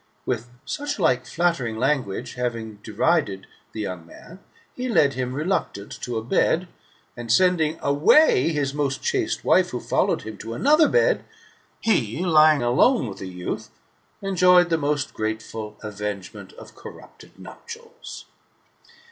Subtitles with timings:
[0.25, 4.39] With such like flattering language having derided the young man,
[4.75, 6.67] he led him reluctant to a bed,
[7.15, 11.23] and sending away his most chaste wife who followed him, to another bed,
[11.79, 13.69] he, lying alone with the youth,
[14.23, 18.25] enjoyed the most grateful avengement of corrupted nuptials.